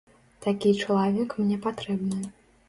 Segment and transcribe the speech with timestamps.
[0.45, 2.21] Такі чалавек мне патрэбны.